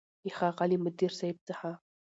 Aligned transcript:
له 0.25 0.31
ښاغلي 0.37 0.77
مدير 0.85 1.11
صيب 1.19 1.37
څخه 1.47 1.69